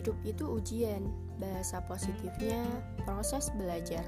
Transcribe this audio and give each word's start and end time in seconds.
Hidup 0.00 0.16
itu 0.24 0.48
ujian, 0.48 1.12
bahasa 1.36 1.84
positifnya 1.84 2.64
proses 3.04 3.52
belajar. 3.52 4.00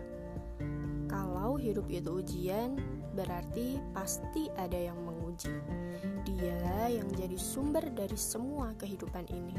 Kalau 1.05 1.61
hidup 1.61 1.85
itu 1.93 2.25
ujian, 2.25 2.81
berarti 3.13 3.77
pasti 3.93 4.49
ada 4.57 4.89
yang 4.89 4.97
menguji. 5.05 5.53
Dia 6.25 6.89
yang 6.89 7.13
jadi 7.13 7.37
sumber 7.37 7.85
dari 7.93 8.17
semua 8.17 8.73
kehidupan 8.81 9.29
ini. 9.37 9.53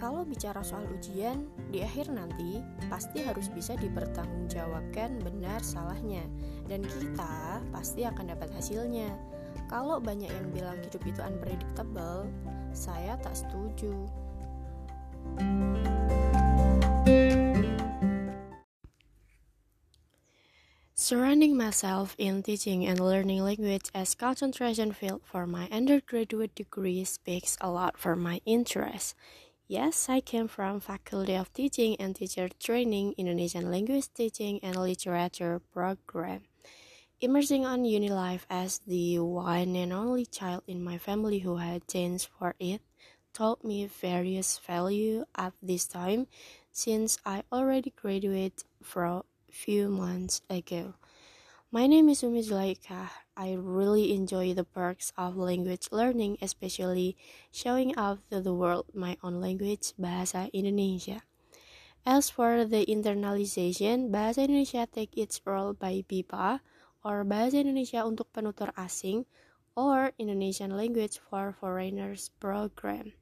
Kalau 0.00 0.24
bicara 0.24 0.64
soal 0.64 0.88
ujian, 0.96 1.44
di 1.68 1.84
akhir 1.84 2.08
nanti 2.08 2.64
pasti 2.88 3.20
harus 3.20 3.52
bisa 3.52 3.76
dipertanggungjawabkan 3.76 5.20
benar 5.20 5.60
salahnya, 5.60 6.24
dan 6.72 6.80
kita 6.88 7.60
pasti 7.68 8.08
akan 8.08 8.32
dapat 8.32 8.48
hasilnya. 8.56 9.12
Kalau 9.68 10.00
banyak 10.00 10.32
yang 10.32 10.48
bilang 10.56 10.80
hidup 10.80 11.04
itu 11.04 11.20
unpredictable, 11.20 12.32
saya 12.72 13.20
tak 13.20 13.36
setuju. 13.36 14.08
Surrounding 21.08 21.56
myself 21.56 22.14
in 22.18 22.42
teaching 22.42 22.84
and 22.84 23.00
learning 23.00 23.42
language 23.42 23.88
as 23.94 24.14
concentration 24.14 24.92
field 24.92 25.22
for 25.24 25.46
my 25.46 25.68
undergraduate 25.70 26.54
degree 26.54 27.02
speaks 27.04 27.56
a 27.60 27.70
lot 27.70 27.96
for 27.96 28.16
my 28.16 28.40
interest. 28.44 29.14
Yes, 29.68 30.08
I 30.08 30.20
came 30.20 30.48
from 30.48 30.80
Faculty 30.80 31.34
of 31.34 31.52
Teaching 31.52 31.94
and 32.00 32.16
Teacher 32.16 32.48
Training 32.58 33.14
Indonesian 33.16 33.70
Language 33.70 34.12
Teaching 34.12 34.60
and 34.62 34.76
Literature 34.76 35.62
program. 35.72 36.42
Immersing 37.20 37.64
on 37.64 37.84
Unilife 37.84 38.44
as 38.50 38.80
the 38.80 39.20
one 39.20 39.76
and 39.76 39.92
only 39.92 40.26
child 40.26 40.64
in 40.66 40.82
my 40.82 40.98
family 40.98 41.38
who 41.38 41.56
had 41.56 41.86
chance 41.86 42.24
for 42.24 42.54
it 42.58 42.82
taught 43.38 43.62
me 43.62 43.86
various 43.86 44.58
value 44.58 45.22
at 45.38 45.54
this 45.62 45.86
time 45.86 46.26
since 46.74 47.22
I 47.22 47.46
already 47.54 47.94
graduated 47.94 48.66
from 48.82 49.22
few 49.46 49.86
months 49.86 50.42
ago. 50.50 50.98
My 51.70 51.86
name 51.86 52.10
is 52.10 52.26
Umi 52.26 52.42
Zulaika. 52.42 53.14
I 53.38 53.54
really 53.54 54.10
enjoy 54.10 54.58
the 54.58 54.66
perks 54.66 55.14
of 55.14 55.38
language 55.38 55.86
learning, 55.94 56.42
especially 56.42 57.14
showing 57.54 57.94
off 57.94 58.18
to 58.34 58.42
the 58.42 58.50
world 58.50 58.90
my 58.90 59.14
own 59.22 59.38
language, 59.38 59.94
Bahasa 59.94 60.50
Indonesia. 60.50 61.22
As 62.02 62.34
for 62.34 62.66
the 62.66 62.82
internalization, 62.90 64.10
Bahasa 64.10 64.50
Indonesia 64.50 64.90
take 64.90 65.14
its 65.14 65.38
role 65.46 65.78
by 65.78 66.02
BIPA, 66.10 66.58
or 67.06 67.22
Bahasa 67.22 67.62
Indonesia 67.62 68.02
untuk 68.02 68.34
penutur 68.34 68.74
asing, 68.74 69.30
or 69.78 70.10
Indonesian 70.18 70.74
Language 70.74 71.22
for 71.22 71.54
Foreigners 71.54 72.34
program. 72.42 73.14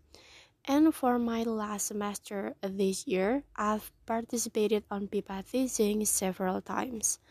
And 0.67 0.91
for 0.91 1.19
my 1.19 1.47
last 1.47 1.87
semester 1.95 2.59
this 2.61 3.07
year, 3.07 3.47
I've 3.55 3.95
participated 4.05 4.83
on 4.91 5.07
BIPA 5.07 5.47
teaching 5.47 6.05
several 6.05 6.61
times. 6.61 7.23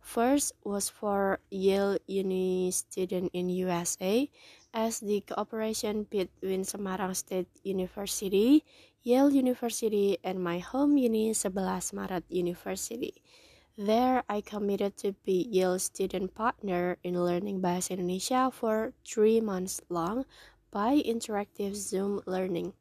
First 0.00 0.56
was 0.64 0.88
for 0.88 1.38
Yale 1.50 2.00
Uni 2.08 2.70
student 2.72 3.28
in 3.36 3.52
USA 3.52 4.30
as 4.72 5.00
the 5.00 5.20
cooperation 5.20 6.08
between 6.08 6.64
Semarang 6.64 7.12
State 7.12 7.52
University, 7.60 8.64
Yale 9.04 9.36
University, 9.36 10.16
and 10.24 10.40
my 10.40 10.58
home 10.58 10.96
uni 10.96 11.36
11 11.36 11.92
Maret 11.92 12.24
University. 12.32 13.20
There, 13.76 14.24
I 14.32 14.40
committed 14.40 14.96
to 15.04 15.12
be 15.28 15.44
Yale 15.44 15.78
student 15.78 16.34
partner 16.34 16.96
in 17.04 17.20
learning 17.20 17.60
Bahasa 17.60 18.00
Indonesia 18.00 18.48
for 18.48 18.96
three 19.04 19.44
months 19.44 19.84
long 19.92 20.24
by 20.70 21.02
interactive 21.04 21.74
Zoom 21.74 22.20
learning. 22.26 22.72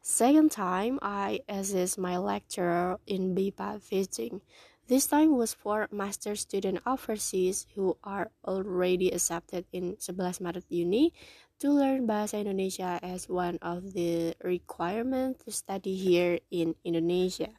Second 0.00 0.50
time, 0.50 0.98
I 1.00 1.40
assist 1.48 1.98
my 1.98 2.18
lecturer 2.18 2.98
in 3.06 3.34
BIPA 3.34 3.86
teaching. 3.88 4.40
This 4.88 5.06
time 5.06 5.36
was 5.36 5.54
for 5.54 5.86
master 5.92 6.34
student 6.34 6.82
overseas 6.84 7.66
who 7.74 7.96
are 8.02 8.30
already 8.44 9.10
accepted 9.10 9.64
in 9.72 9.96
11 10.08 10.42
Maret 10.42 10.64
Uni 10.68 11.14
to 11.60 11.70
learn 11.70 12.10
Bahasa 12.10 12.42
Indonesia 12.42 12.98
as 13.00 13.28
one 13.28 13.62
of 13.62 13.94
the 13.94 14.34
requirements 14.42 15.44
to 15.44 15.54
study 15.54 15.94
here 15.94 16.40
in 16.50 16.74
Indonesia. 16.82 17.54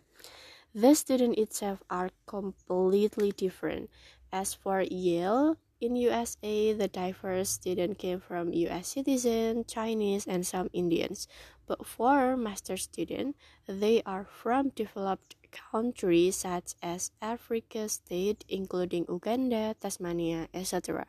The 0.76 0.96
students 1.00 1.40
itself 1.40 1.80
are 1.90 2.12
completely 2.28 3.32
different. 3.32 3.90
As 4.34 4.54
for 4.54 4.82
Yale, 4.82 5.56
in 5.84 6.00
USA, 6.00 6.72
the 6.72 6.88
diverse 6.88 7.60
student 7.60 8.00
came 8.00 8.24
from 8.24 8.56
US 8.56 8.96
citizens, 8.96 9.68
Chinese, 9.68 10.24
and 10.24 10.48
some 10.48 10.72
Indians. 10.72 11.28
But 11.68 11.84
for 11.86 12.40
master 12.40 12.80
student, 12.80 13.36
they 13.68 14.00
are 14.08 14.24
from 14.24 14.72
developed 14.72 15.36
countries 15.52 16.40
such 16.40 16.80
as 16.82 17.12
Africa 17.22 17.90
state, 17.92 18.48
including 18.48 19.06
Uganda, 19.12 19.76
Tanzania, 19.76 20.48
etc. 20.56 21.04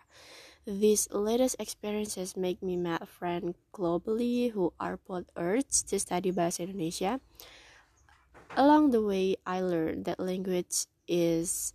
These 0.67 1.07
latest 1.15 1.55
experiences 1.63 2.35
make 2.35 2.59
me 2.59 2.75
meet 2.75 3.07
friends 3.07 3.55
globally 3.71 4.51
who 4.51 4.75
are 4.81 4.99
both 4.99 5.31
urged 5.39 5.87
to 5.95 6.03
study 6.03 6.35
Bahasa 6.35 6.67
Indonesia. 6.67 7.23
Along 8.59 8.91
the 8.91 9.03
way, 9.03 9.39
I 9.47 9.63
learned 9.63 10.07
that 10.11 10.19
language 10.19 10.91
is 11.07 11.75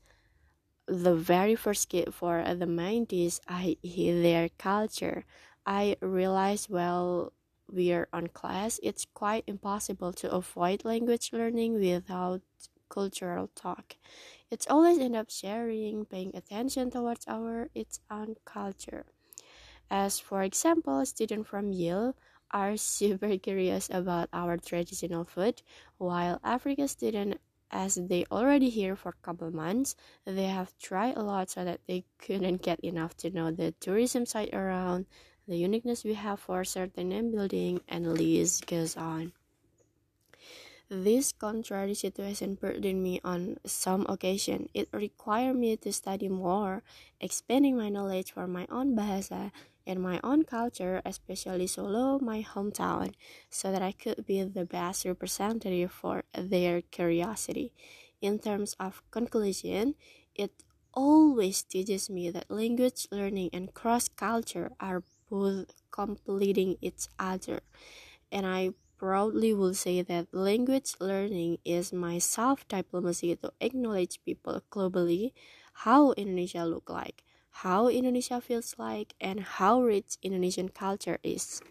the 0.90 1.16
very 1.16 1.56
first 1.56 1.90
kid 1.90 2.14
for 2.14 2.44
the 2.44 2.66
90s, 2.66 3.40
I 3.48 3.78
hear 3.84 4.22
their 4.22 4.50
culture. 4.58 5.26
I 5.66 5.98
realized 6.02 6.70
while 6.70 7.34
we're 7.72 8.08
on 8.12 8.28
class, 8.28 8.80
it's 8.82 9.06
quite 9.14 9.44
impossible 9.48 10.14
to 10.14 10.32
avoid 10.32 10.84
language 10.84 11.32
learning 11.32 11.76
without 11.76 12.42
cultural 12.90 13.50
talk. 13.56 13.98
It's 14.50 14.66
always 14.68 14.98
end 14.98 15.16
up 15.16 15.30
sharing, 15.30 16.06
paying 16.06 16.36
attention 16.36 16.90
towards 16.90 17.28
our 17.28 17.70
its 17.76 18.00
own 18.10 18.36
culture. 18.46 19.06
As 19.92 20.20
for 20.20 20.42
example, 20.42 21.06
students 21.06 21.50
from 21.50 21.74
Yale 21.74 22.16
are 22.52 22.78
super 23.00 23.38
curious 23.38 23.90
about 23.92 24.30
our 24.34 24.58
traditional 24.58 25.26
food, 25.26 25.62
while 26.00 26.40
African 26.44 26.88
students 26.88 27.38
as 27.72 27.96
they 27.96 28.25
already 28.31 28.69
here 28.69 28.96
for 28.96 29.09
a 29.09 29.25
couple 29.25 29.50
months 29.52 29.96
they 30.25 30.46
have 30.46 30.78
tried 30.78 31.16
a 31.18 31.22
lot 31.24 31.50
so 31.50 31.63
that 31.63 31.80
they 31.88 32.03
couldn't 32.18 32.62
get 32.62 32.80
enough 32.81 33.16
to 33.16 33.30
know 33.30 33.52
the 33.52 33.74
tourism 33.80 34.25
site 34.25 34.53
around 34.53 35.06
the 35.47 35.57
uniqueness 35.57 36.03
we 36.03 36.13
have 36.13 36.40
for 36.40 36.63
certain 36.63 37.31
building 37.31 37.81
and 37.88 38.13
list 38.13 38.66
goes 38.68 38.96
on 38.97 39.34
this 40.90 41.31
contrary 41.31 41.94
situation 41.94 42.56
burdened 42.56 43.03
me 43.03 43.22
on 43.24 43.58
some 43.63 44.09
occasion. 44.09 44.69
It 44.74 44.90
required 44.91 45.56
me 45.56 45.78
to 45.78 45.94
study 45.94 46.28
more, 46.28 46.81
expanding 47.22 47.78
my 47.78 47.90
knowledge 47.90 48.34
for 48.34 48.47
my 48.47 48.66
own 48.74 48.97
bahasa 48.97 49.53
and 49.90 50.02
my 50.02 50.22
own 50.24 50.44
culture, 50.46 51.02
especially 51.06 51.68
Solo, 51.68 52.20
my 52.22 52.44
hometown, 52.44 53.16
so 53.50 53.72
that 53.74 53.82
I 53.82 53.92
could 53.92 54.26
be 54.26 54.44
the 54.44 54.66
best 54.66 55.06
representative 55.06 55.92
for 55.92 56.24
their 56.34 56.82
curiosity. 56.84 57.74
In 58.22 58.40
terms 58.40 58.76
of 58.80 59.02
conclusion, 59.12 59.96
it 60.36 60.64
always 60.94 61.64
teaches 61.64 62.10
me 62.10 62.30
that 62.32 62.52
language 62.52 63.08
learning 63.12 63.50
and 63.54 63.74
cross 63.74 64.08
culture 64.08 64.72
are 64.80 65.04
both 65.30 65.72
completing 65.92 66.78
each 66.82 67.08
other. 67.20 67.62
And 68.32 68.46
I 68.46 68.72
proudly 68.98 69.54
will 69.54 69.74
say 69.74 70.02
that 70.02 70.34
language 70.34 70.96
learning 71.00 71.60
is 71.66 71.94
my 71.94 72.18
self 72.20 72.68
diplomacy 72.68 73.36
to 73.38 73.54
acknowledge 73.62 74.24
people 74.26 74.62
globally 74.72 75.32
how 75.86 76.12
Indonesia 76.14 76.66
look 76.66 76.90
like 76.90 77.24
how 77.64 77.90
Indonesia 77.90 78.40
feels 78.40 78.75
like, 78.78 79.16
and 79.20 79.40
how 79.59 79.81
rich 79.81 80.16
Indonesian 80.24 80.70
culture 80.70 81.20
is. 81.24 81.61